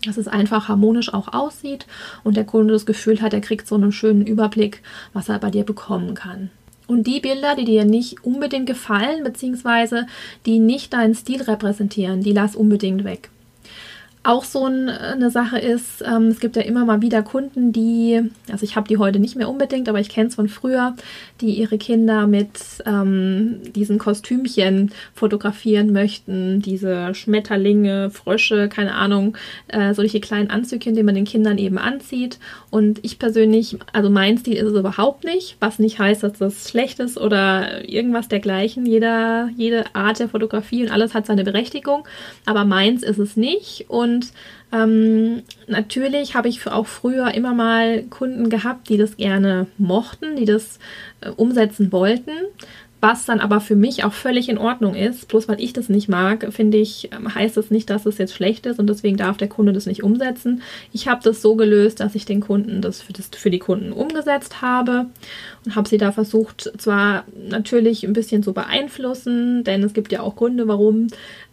dass 0.06 0.18
es 0.18 0.28
einfach 0.28 0.68
harmonisch 0.68 1.14
auch 1.14 1.34
aussieht 1.34 1.86
und 2.24 2.38
der 2.38 2.46
Kunde 2.46 2.74
das 2.74 2.86
Gefühl 2.86 3.22
hat, 3.22 3.34
er 3.34 3.42
kriegt 3.42 3.68
so 3.68 3.76
einen 3.76 3.92
schönen 3.92 4.26
Überblick, 4.26 4.82
was 5.14 5.30
er 5.30 5.40
bei 5.40 5.52
dir 5.52 5.64
bekommen 5.64 6.14
kann. 6.14 6.50
Und 6.88 7.06
die 7.06 7.20
Bilder, 7.20 7.56
die 7.56 7.66
dir 7.66 7.86
nicht 7.86 8.24
unbedingt 8.24 8.66
gefallen, 8.66 9.24
beziehungsweise 9.24 10.08
die 10.46 10.60
nicht 10.60 10.94
deinen 10.94 11.14
Stil 11.14 11.42
repräsentieren, 11.42 12.22
die 12.22 12.32
lass 12.32 12.56
unbedingt 12.56 13.04
weg 13.04 13.30
auch 14.24 14.44
so 14.44 14.66
ein, 14.66 14.90
eine 14.90 15.32
Sache 15.32 15.60
ist, 15.60 16.04
ähm, 16.06 16.28
es 16.28 16.42
gibt 16.42 16.58
ja 16.58 16.62
immer 16.64 16.84
mal 16.84 17.02
wieder 17.02 17.24
Kunden, 17.24 17.72
die, 17.72 18.22
also 18.52 18.66
ich 18.66 18.76
habe 18.76 18.88
die 18.88 18.98
heute 18.98 19.18
nicht 19.18 19.38
mehr 19.38 19.48
unbedingt, 19.48 19.88
aber 19.88 20.02
ich 20.02 20.10
kenne 20.10 20.28
es 20.28 20.36
von 20.36 20.50
früher, 20.50 20.94
die 21.40 21.52
ihre 21.52 21.78
Kinder 21.78 22.28
mit 22.28 22.50
ähm, 22.86 23.62
diesen 23.74 23.98
Kostümchen 23.98 24.92
fotografieren 25.14 25.94
möchten, 25.94 26.62
diese 26.62 27.16
Schmetterlinge, 27.16 28.10
Frösche, 28.10 28.68
keine 28.68 28.94
Ahnung, 28.94 29.38
äh, 29.70 29.94
solche 29.94 30.20
kleinen 30.20 30.50
Anzügchen, 30.50 30.96
die 30.96 31.04
man 31.04 31.16
den 31.16 31.26
Kindern 31.26 31.58
eben 31.58 31.78
anzieht. 31.78 32.40
Und 32.72 33.00
ich 33.04 33.20
persönlich, 33.20 33.78
also 33.94 34.10
mein 34.10 34.38
Stil 34.38 34.58
ist 34.58 34.68
es 34.68 34.78
überhaupt 34.78 35.24
nicht, 35.24 35.56
was 35.62 35.80
nicht 35.80 35.98
heißt, 35.98 36.24
dass 36.24 36.34
das 36.34 36.70
schlecht 36.70 37.00
ist 37.00 37.18
oder 37.18 37.88
irgendwas 37.88 38.28
dergleichen. 38.28 38.86
Jeder, 38.86 39.50
jede 39.56 39.96
Art 39.96 40.20
der 40.20 40.28
Fotografie 40.28 40.84
und 40.84 40.92
alles 40.92 41.14
hat 41.14 41.26
seine 41.26 41.46
Berechtigung, 41.46 42.04
aber 42.46 42.66
meins 42.66 43.02
ist 43.02 43.18
es 43.18 43.38
nicht. 43.38 43.86
Und 43.88 44.09
und 44.10 44.34
ähm, 44.72 45.44
natürlich 45.68 46.36
habe 46.36 46.48
ich 46.48 46.66
auch 46.68 46.88
früher 46.88 47.34
immer 47.34 47.54
mal 47.54 48.04
Kunden 48.04 48.50
gehabt, 48.50 48.90
die 48.90 48.98
das 48.98 49.18
gerne 49.18 49.68
mochten, 49.78 50.36
die 50.36 50.46
das 50.46 50.80
äh, 51.22 51.30
umsetzen 51.30 51.92
wollten. 51.92 52.32
Was 53.02 53.26
dann 53.26 53.40
aber 53.40 53.62
für 53.62 53.78
mich 53.78 54.04
auch 54.04 54.12
völlig 54.12 54.50
in 54.50 54.58
Ordnung 54.58 54.94
ist, 54.94 55.30
bloß 55.30 55.48
weil 55.48 55.62
ich 55.62 55.72
das 55.72 55.88
nicht 55.88 56.10
mag, 56.10 56.48
finde 56.52 56.78
ich, 56.78 57.10
ähm, 57.14 57.34
heißt 57.34 57.56
das 57.56 57.72
nicht, 57.72 57.90
dass 57.90 58.06
es 58.06 58.18
jetzt 58.18 58.34
schlecht 58.34 58.66
ist 58.66 58.78
und 58.78 58.88
deswegen 58.88 59.16
darf 59.16 59.38
der 59.38 59.48
Kunde 59.48 59.72
das 59.72 59.86
nicht 59.86 60.04
umsetzen. 60.04 60.62
Ich 60.92 61.08
habe 61.08 61.22
das 61.24 61.42
so 61.42 61.56
gelöst, 61.56 62.02
dass 62.02 62.16
ich 62.16 62.26
den 62.26 62.42
Kunden 62.42 62.82
das 62.82 63.02
für, 63.02 63.14
das 63.14 63.30
für 63.34 63.50
die 63.50 63.60
Kunden 63.60 63.94
umgesetzt 63.94 64.62
habe 64.62 65.06
und 65.66 65.76
habe 65.78 65.88
sie 65.88 65.98
da 65.98 66.12
versucht, 66.12 66.72
zwar 66.78 67.24
natürlich 67.50 68.04
ein 68.04 68.14
bisschen 68.14 68.44
zu 68.44 68.52
beeinflussen, 68.52 69.64
denn 69.64 69.82
es 69.84 69.94
gibt 69.94 70.12
ja 70.12 70.20
auch 70.20 70.36
Gründe, 70.36 70.68
warum 70.68 71.08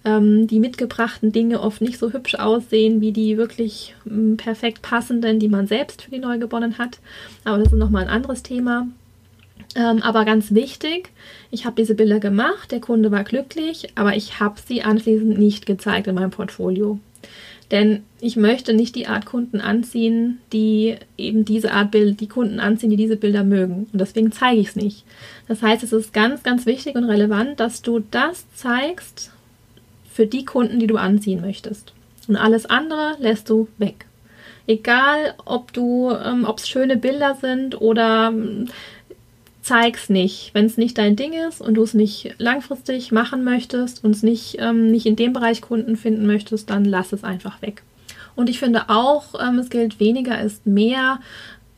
ähm, 0.05 0.49
die 0.49 0.59
mitgebrachten 0.59 1.31
Dinge 1.31 1.61
oft 1.61 1.81
nicht 1.81 1.99
so 1.99 2.13
hübsch 2.13 2.35
aussehen 2.35 3.01
wie 3.01 3.13
die 3.13 3.37
wirklich 3.37 3.95
ähm, 4.05 4.37
perfekt 4.37 4.83
passenden, 4.83 5.39
die 5.39 5.49
man 5.49 5.69
selbst 5.69 6.03
für 6.03 6.11
die 6.11 6.19
Neugeborenen 6.19 6.79
hat. 6.79 6.99
Aber 7.45 7.59
das 7.59 7.73
ist 7.73 7.79
nochmal 7.79 8.03
ein 8.03 8.11
anderes 8.11 8.43
Thema. 8.43 8.89
Ähm, 9.77 10.03
aber 10.03 10.25
ganz 10.25 10.55
wichtig, 10.55 11.11
ich 11.51 11.67
habe 11.67 11.77
diese 11.77 11.95
Bilder 11.95 12.19
gemacht, 12.19 12.73
der 12.73 12.81
Kunde 12.81 13.11
war 13.11 13.25
glücklich, 13.25 13.89
aber 13.95 14.17
ich 14.17 14.41
habe 14.41 14.57
sie 14.67 14.83
anschließend 14.83 15.39
nicht 15.39 15.67
gezeigt 15.67 16.07
in 16.07 16.15
meinem 16.15 16.31
Portfolio. 16.31 16.99
Denn 17.71 18.05
ich 18.21 18.37
möchte 18.37 18.73
nicht 18.73 18.95
die 18.95 19.09
Art 19.09 19.27
Kunden 19.27 19.61
anziehen, 19.61 20.39
die 20.53 20.97
eben 21.19 21.45
diese 21.45 21.73
Art 21.73 21.91
Bild, 21.91 22.21
die 22.21 22.29
Kunden 22.29 22.61
anziehen, 22.61 22.91
die 22.91 22.97
diese 22.97 23.17
Bilder 23.17 23.45
mögen. 23.45 23.89
Und 23.93 24.01
deswegen 24.01 24.33
zeige 24.33 24.61
ich 24.61 24.69
es 24.69 24.77
nicht. 24.77 25.05
Das 25.49 25.63
heißt, 25.63 25.83
es 25.83 25.93
ist 25.93 26.13
ganz, 26.13 26.43
ganz 26.43 26.65
wichtig 26.65 26.95
und 26.95 27.05
relevant, 27.05 27.61
dass 27.61 27.83
du 27.83 27.99
das 28.11 28.47
zeigst 28.55 29.33
für 30.11 30.27
die 30.27 30.45
Kunden, 30.45 30.79
die 30.79 30.87
du 30.87 30.97
anziehen 30.97 31.41
möchtest. 31.41 31.93
Und 32.29 32.37
alles 32.37 32.67
andere 32.67 33.17
lässt 33.19 33.51
du 33.51 33.69
weg. 33.79 34.07
Egal, 34.69 35.35
ob 35.45 35.73
du, 35.73 36.11
ähm, 36.13 36.45
ob 36.45 36.59
es 36.59 36.69
schöne 36.69 36.97
Bilder 36.97 37.37
sind 37.41 37.81
oder 37.81 38.29
ähm, 38.29 38.69
zeig's 39.67 40.09
nicht. 40.09 40.53
Wenn 40.55 40.67
es 40.67 40.77
nicht 40.77 40.97
dein 40.97 41.17
Ding 41.17 41.33
ist 41.33 41.61
und 41.61 41.75
du 41.75 41.83
es 41.83 41.93
nicht 41.93 42.35
langfristig 42.39 43.11
machen 43.11 43.43
möchtest 43.43 44.05
und 44.05 44.13
es 44.13 44.23
nicht, 44.23 44.59
ähm, 44.61 44.91
nicht 44.93 45.07
in 45.07 45.17
dem 45.17 45.33
Bereich 45.33 45.61
Kunden 45.61 45.97
finden 45.97 46.27
möchtest, 46.27 46.71
dann 46.71 46.85
lass 46.85 47.13
es 47.13 47.25
einfach 47.25 47.61
weg. 47.63 47.83
Und 48.37 48.49
ich 48.49 48.61
finde 48.61 48.89
auch, 48.89 49.35
ähm, 49.41 49.59
es 49.59 49.69
gilt, 49.69 49.99
weniger 49.99 50.41
ist 50.41 50.67
mehr. 50.67 51.19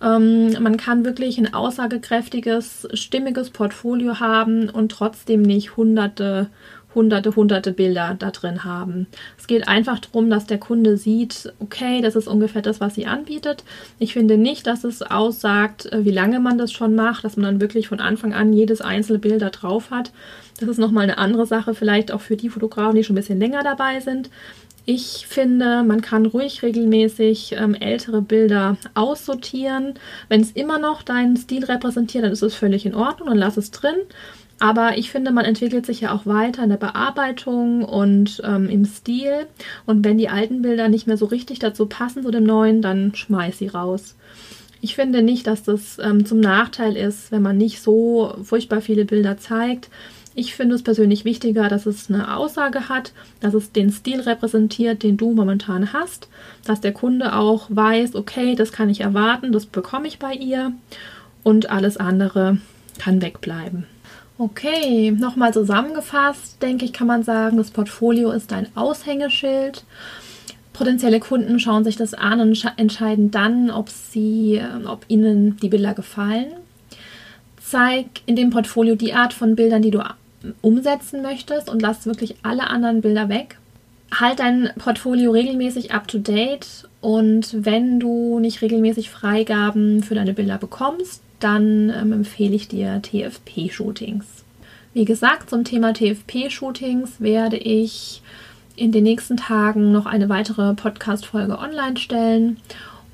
Ähm, 0.02 0.52
man 0.60 0.76
kann 0.76 1.06
wirklich 1.06 1.38
ein 1.38 1.54
aussagekräftiges, 1.54 2.88
stimmiges 2.92 3.50
Portfolio 3.50 4.20
haben 4.20 4.68
und 4.68 4.92
trotzdem 4.92 5.40
nicht 5.40 5.76
hunderte 5.76 6.50
hunderte, 6.94 7.34
hunderte 7.36 7.72
Bilder 7.72 8.16
da 8.18 8.30
drin 8.30 8.64
haben. 8.64 9.06
Es 9.38 9.46
geht 9.46 9.68
einfach 9.68 9.98
darum, 9.98 10.30
dass 10.30 10.46
der 10.46 10.58
Kunde 10.58 10.96
sieht, 10.96 11.52
okay, 11.60 12.00
das 12.00 12.16
ist 12.16 12.28
ungefähr 12.28 12.62
das, 12.62 12.80
was 12.80 12.94
sie 12.94 13.06
anbietet. 13.06 13.64
Ich 13.98 14.14
finde 14.14 14.38
nicht, 14.38 14.66
dass 14.66 14.84
es 14.84 15.02
aussagt, 15.02 15.92
äh, 15.92 16.04
wie 16.04 16.10
lange 16.10 16.40
man 16.40 16.58
das 16.58 16.72
schon 16.72 16.94
macht, 16.94 17.24
dass 17.24 17.36
man 17.36 17.44
dann 17.44 17.60
wirklich 17.60 17.88
von 17.88 18.00
Anfang 18.00 18.32
an 18.32 18.52
jedes 18.52 18.80
einzelne 18.80 19.18
Bild 19.18 19.42
da 19.42 19.50
drauf 19.50 19.90
hat. 19.90 20.12
Das 20.60 20.68
ist 20.68 20.78
nochmal 20.78 21.04
eine 21.04 21.18
andere 21.18 21.46
Sache, 21.46 21.74
vielleicht 21.74 22.10
auch 22.10 22.20
für 22.20 22.36
die 22.36 22.48
Fotografen, 22.48 22.96
die 22.96 23.04
schon 23.04 23.14
ein 23.14 23.20
bisschen 23.20 23.38
länger 23.38 23.62
dabei 23.62 24.00
sind. 24.00 24.30
Ich 24.90 25.26
finde, 25.28 25.82
man 25.82 26.00
kann 26.00 26.24
ruhig 26.24 26.62
regelmäßig 26.62 27.52
ähm, 27.58 27.74
ältere 27.74 28.22
Bilder 28.22 28.78
aussortieren. 28.94 29.94
Wenn 30.30 30.40
es 30.40 30.52
immer 30.52 30.78
noch 30.78 31.02
deinen 31.02 31.36
Stil 31.36 31.66
repräsentiert, 31.66 32.24
dann 32.24 32.32
ist 32.32 32.42
es 32.42 32.54
völlig 32.54 32.86
in 32.86 32.94
Ordnung, 32.94 33.28
dann 33.28 33.36
lass 33.36 33.58
es 33.58 33.70
drin. 33.70 33.96
Aber 34.60 34.98
ich 34.98 35.10
finde, 35.10 35.30
man 35.30 35.44
entwickelt 35.44 35.86
sich 35.86 36.00
ja 36.00 36.12
auch 36.12 36.26
weiter 36.26 36.64
in 36.64 36.70
der 36.70 36.78
Bearbeitung 36.78 37.84
und 37.84 38.42
ähm, 38.44 38.68
im 38.68 38.84
Stil. 38.84 39.46
Und 39.86 40.04
wenn 40.04 40.18
die 40.18 40.28
alten 40.28 40.62
Bilder 40.62 40.88
nicht 40.88 41.06
mehr 41.06 41.16
so 41.16 41.26
richtig 41.26 41.60
dazu 41.60 41.86
passen 41.86 42.24
zu 42.24 42.30
dem 42.30 42.44
neuen, 42.44 42.82
dann 42.82 43.14
schmeiß 43.14 43.58
sie 43.58 43.68
raus. 43.68 44.16
Ich 44.80 44.94
finde 44.94 45.22
nicht, 45.22 45.46
dass 45.46 45.62
das 45.62 45.98
ähm, 45.98 46.24
zum 46.24 46.40
Nachteil 46.40 46.96
ist, 46.96 47.30
wenn 47.30 47.42
man 47.42 47.56
nicht 47.56 47.80
so 47.80 48.34
furchtbar 48.42 48.80
viele 48.80 49.04
Bilder 49.04 49.38
zeigt. 49.38 49.90
Ich 50.34 50.54
finde 50.54 50.76
es 50.76 50.82
persönlich 50.82 51.24
wichtiger, 51.24 51.68
dass 51.68 51.86
es 51.86 52.08
eine 52.08 52.36
Aussage 52.36 52.88
hat, 52.88 53.12
dass 53.40 53.54
es 53.54 53.72
den 53.72 53.90
Stil 53.90 54.20
repräsentiert, 54.20 55.02
den 55.02 55.16
du 55.16 55.32
momentan 55.32 55.92
hast, 55.92 56.28
dass 56.64 56.80
der 56.80 56.92
Kunde 56.92 57.34
auch 57.34 57.66
weiß, 57.70 58.14
okay, 58.14 58.54
das 58.54 58.70
kann 58.70 58.88
ich 58.88 59.00
erwarten, 59.00 59.50
das 59.50 59.66
bekomme 59.66 60.06
ich 60.06 60.20
bei 60.20 60.32
ihr 60.32 60.72
und 61.42 61.70
alles 61.70 61.96
andere 61.96 62.58
kann 62.98 63.20
wegbleiben. 63.20 63.86
Okay, 64.40 65.10
nochmal 65.10 65.52
zusammengefasst, 65.52 66.62
denke 66.62 66.84
ich, 66.84 66.92
kann 66.92 67.08
man 67.08 67.24
sagen, 67.24 67.56
das 67.56 67.72
Portfolio 67.72 68.30
ist 68.30 68.52
ein 68.52 68.68
Aushängeschild. 68.76 69.82
Potenzielle 70.72 71.18
Kunden 71.18 71.58
schauen 71.58 71.82
sich 71.82 71.96
das 71.96 72.14
an 72.14 72.40
und 72.40 72.64
entscheiden 72.76 73.32
dann, 73.32 73.68
ob, 73.72 73.88
sie, 73.88 74.54
ähm, 74.54 74.86
ob 74.86 75.04
ihnen 75.08 75.56
die 75.56 75.68
Bilder 75.68 75.92
gefallen. 75.92 76.52
Zeig 77.60 78.06
in 78.26 78.36
dem 78.36 78.50
Portfolio 78.50 78.94
die 78.94 79.12
Art 79.12 79.32
von 79.32 79.56
Bildern, 79.56 79.82
die 79.82 79.90
du 79.90 80.04
umsetzen 80.62 81.20
möchtest 81.20 81.68
und 81.68 81.82
lass 81.82 82.06
wirklich 82.06 82.36
alle 82.44 82.68
anderen 82.68 83.00
Bilder 83.00 83.28
weg. 83.28 83.58
Halt 84.12 84.38
dein 84.38 84.70
Portfolio 84.78 85.32
regelmäßig 85.32 85.92
up 85.92 86.06
to 86.06 86.18
date 86.18 86.88
und 87.00 87.64
wenn 87.64 87.98
du 87.98 88.38
nicht 88.38 88.62
regelmäßig 88.62 89.10
Freigaben 89.10 90.04
für 90.04 90.14
deine 90.14 90.32
Bilder 90.32 90.58
bekommst, 90.58 91.22
dann 91.40 91.90
ähm, 91.90 92.12
empfehle 92.12 92.54
ich 92.54 92.68
dir 92.68 93.00
TFP-Shootings. 93.02 94.26
Wie 94.94 95.04
gesagt, 95.04 95.50
zum 95.50 95.64
Thema 95.64 95.92
TFP-Shootings 95.92 97.20
werde 97.20 97.56
ich 97.56 98.22
in 98.74 98.92
den 98.92 99.04
nächsten 99.04 99.36
Tagen 99.36 99.92
noch 99.92 100.06
eine 100.06 100.28
weitere 100.28 100.74
Podcast-Folge 100.74 101.58
online 101.58 101.96
stellen. 101.96 102.58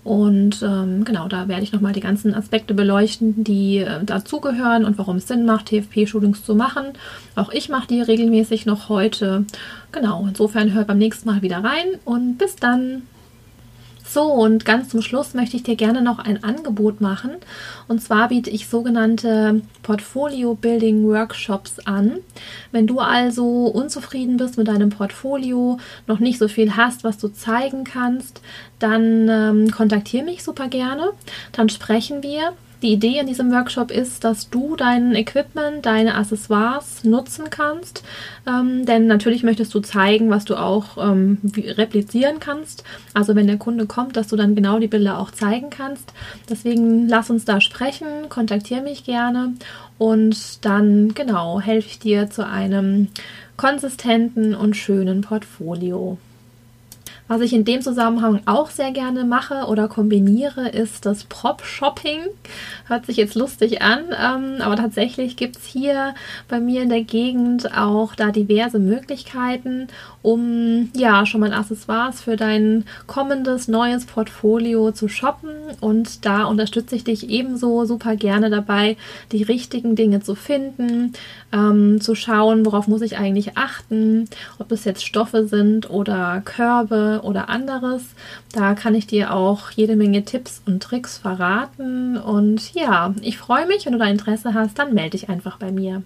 Und 0.04 0.62
ähm, 0.62 1.04
genau, 1.04 1.28
da 1.28 1.49
werde 1.49 1.62
ich 1.62 1.73
nochmal 1.73 1.95
die 1.95 2.00
ganzen 2.00 2.35
Aspekte 2.35 2.75
beleuchten, 2.75 3.43
die 3.43 3.78
äh, 3.78 4.04
dazugehören 4.04 4.85
und 4.85 4.99
warum 4.99 5.16
es 5.16 5.26
Sinn 5.26 5.47
macht, 5.47 5.71
TFP-Shootings 5.71 6.45
zu 6.45 6.54
machen. 6.54 6.85
Auch 7.37 7.50
ich 7.50 7.71
mache 7.71 7.88
die 7.88 8.02
regelmäßig 8.02 8.66
noch 8.66 8.90
heute. 8.90 9.47
Genau, 9.93 10.26
insofern 10.28 10.75
hört 10.75 10.88
beim 10.88 10.99
nächsten 10.99 11.28
Mal 11.28 11.40
wieder 11.40 11.64
rein 11.64 11.87
und 12.04 12.37
bis 12.37 12.57
dann. 12.57 13.02
So, 14.14 14.30
und 14.30 14.64
ganz 14.64 14.90
zum 14.90 15.02
Schluss 15.02 15.35
möchte 15.35 15.56
ich 15.56 15.64
dir 15.64 15.75
gerne 15.75 16.00
noch 16.00 16.21
ein 16.21 16.44
Angebot 16.44 17.00
machen. 17.00 17.33
Und 17.88 18.00
zwar 18.00 18.28
biete 18.28 18.49
ich 18.49 18.68
sogenannte 18.68 19.62
Portfolio 19.83 20.54
Building 20.54 21.02
Workshops 21.02 21.80
an. 21.85 22.21
Wenn 22.71 22.87
du 22.87 23.00
also 23.00 23.66
unzufrieden 23.66 24.37
bist 24.37 24.56
mit 24.56 24.68
deinem 24.68 24.90
Portfolio, 24.90 25.78
noch 26.06 26.21
nicht 26.21 26.38
so 26.38 26.47
viel 26.47 26.76
hast, 26.76 27.02
was 27.02 27.18
du 27.18 27.26
zeigen 27.26 27.83
kannst, 27.83 28.40
dann 28.78 29.28
ähm, 29.28 29.73
kontaktiere 29.73 30.25
mich 30.25 30.44
super 30.44 30.68
gerne. 30.68 31.11
Dann 31.50 31.68
sprechen 31.68 32.23
wir 32.23 32.52
die 32.84 32.92
Idee 32.92 33.18
in 33.18 33.26
diesem 33.26 33.50
Workshop 33.50 33.90
ist, 33.90 34.24
dass 34.24 34.50
du 34.50 34.76
dein 34.76 35.14
Equipment, 35.14 35.86
deine 35.86 36.16
Accessoires 36.16 37.02
nutzen 37.02 37.48
kannst. 37.48 38.04
Ähm, 38.46 38.84
denn 38.84 39.06
natürlich 39.06 39.42
möchtest 39.42 39.74
du 39.74 39.80
zeigen, 39.80 40.28
was 40.28 40.44
du 40.44 40.54
auch 40.56 40.98
ähm, 40.98 41.38
replizieren 41.56 42.40
kannst. 42.40 42.84
Also 43.14 43.34
wenn 43.34 43.46
der 43.46 43.56
Kunde 43.56 43.86
kommt, 43.86 44.18
dass 44.18 44.28
du 44.28 44.36
dann 44.36 44.54
genau 44.54 44.78
die 44.78 44.86
Bilder 44.86 45.18
auch 45.18 45.30
zeigen 45.30 45.70
kannst. 45.70 46.12
Deswegen 46.50 47.08
lass 47.08 47.30
uns 47.30 47.46
da 47.46 47.62
sprechen, 47.62 48.28
kontaktiere 48.28 48.82
mich 48.82 49.04
gerne 49.04 49.54
und 49.96 50.64
dann 50.66 51.14
genau 51.14 51.60
helfe 51.60 51.88
ich 51.88 51.98
dir 51.98 52.28
zu 52.28 52.46
einem 52.46 53.08
konsistenten 53.56 54.54
und 54.54 54.76
schönen 54.76 55.22
Portfolio. 55.22 56.18
Was 57.26 57.40
ich 57.40 57.54
in 57.54 57.64
dem 57.64 57.81
Zusammenhang 57.81 58.43
auch 58.45 58.69
sehr 58.69 58.90
gerne 58.93 59.25
mache 59.25 59.64
oder 59.69 59.88
kombiniere, 59.88 60.69
ist 60.69 61.07
das 61.07 61.25
Prop-Shopping. 61.25 62.21
Hört 62.87 63.07
sich 63.07 63.16
jetzt 63.16 63.35
lustig 63.35 63.81
an, 63.81 64.04
ähm, 64.11 64.61
aber 64.61 64.76
tatsächlich 64.76 65.38
gibt 65.38 65.57
es 65.57 65.64
hier 65.64 66.14
bei 66.49 66.61
mir 66.61 66.83
in 66.83 66.90
der 66.90 67.02
Gegend 67.02 67.75
auch 67.75 68.14
da 68.14 68.31
diverse 68.31 68.78
Möglichkeiten, 68.78 69.88
um 70.21 70.90
ja 70.95 71.25
schon 71.25 71.40
mal 71.40 71.54
Accessoires 71.54 72.21
für 72.21 72.37
dein 72.37 72.85
kommendes 73.07 73.69
neues 73.69 74.04
Portfolio 74.04 74.93
zu 74.93 75.09
shoppen. 75.09 75.50
Und 75.81 76.26
da 76.26 76.45
unterstütze 76.45 76.95
ich 76.95 77.04
dich 77.04 77.31
ebenso 77.31 77.87
super 77.87 78.16
gerne 78.16 78.50
dabei, 78.50 78.99
die 79.33 79.43
richtigen 79.43 79.97
Dinge 79.97 80.21
zu 80.21 80.35
finden, 80.35 81.14
ähm, 81.52 82.02
zu 82.02 82.14
schauen, 82.14 82.66
worauf 82.66 82.87
muss 82.87 83.00
ich 83.00 83.16
eigentlich 83.16 83.57
achten, 83.57 84.28
ob 84.59 84.71
es 84.73 84.85
jetzt 84.85 85.07
Stoffe 85.07 85.47
sind 85.47 85.88
oder 85.88 86.43
Körbe 86.45 87.13
oder 87.23 87.49
anderes. 87.49 88.02
Da 88.52 88.75
kann 88.75 88.94
ich 88.94 89.06
dir 89.06 89.33
auch 89.33 89.71
jede 89.71 89.97
Menge 89.97 90.25
Tipps 90.25 90.62
und 90.66 90.83
Tricks 90.83 91.18
verraten. 91.18 92.16
Und 92.16 92.75
ja, 92.75 93.14
ich 93.23 93.38
freue 93.38 93.66
mich, 93.66 93.87
wenn 93.87 93.92
du 93.92 93.99
da 93.99 94.06
Interesse 94.06 94.54
hast, 94.54 94.78
dann 94.78 94.94
melde 94.94 95.11
dich 95.11 95.28
einfach 95.28 95.59
bei 95.59 95.71
mir. 95.71 96.02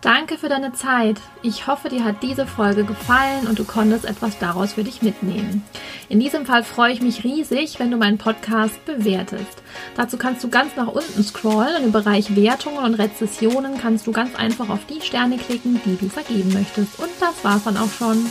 Danke 0.00 0.38
für 0.38 0.48
deine 0.48 0.72
Zeit. 0.74 1.16
Ich 1.42 1.66
hoffe, 1.66 1.88
dir 1.88 2.04
hat 2.04 2.22
diese 2.22 2.46
Folge 2.46 2.84
gefallen 2.84 3.48
und 3.48 3.58
du 3.58 3.64
konntest 3.64 4.04
etwas 4.04 4.38
daraus 4.38 4.74
für 4.74 4.84
dich 4.84 5.02
mitnehmen. 5.02 5.64
In 6.08 6.20
diesem 6.20 6.46
Fall 6.46 6.62
freue 6.62 6.92
ich 6.92 7.02
mich 7.02 7.24
riesig, 7.24 7.80
wenn 7.80 7.90
du 7.90 7.96
meinen 7.96 8.16
Podcast 8.16 8.84
bewertest. 8.84 9.60
Dazu 9.96 10.16
kannst 10.16 10.44
du 10.44 10.50
ganz 10.50 10.76
nach 10.76 10.86
unten 10.86 11.24
scrollen 11.24 11.78
und 11.78 11.84
im 11.86 11.92
Bereich 11.92 12.36
Wertungen 12.36 12.84
und 12.84 12.94
Rezessionen 12.94 13.76
kannst 13.78 14.06
du 14.06 14.12
ganz 14.12 14.36
einfach 14.36 14.68
auf 14.68 14.86
die 14.86 15.00
Sterne 15.00 15.36
klicken, 15.36 15.80
die 15.84 15.96
du 15.96 16.08
vergeben 16.08 16.52
möchtest. 16.52 17.00
Und 17.00 17.10
das 17.18 17.42
war's 17.42 17.64
dann 17.64 17.76
auch 17.76 17.90
schon. 17.90 18.30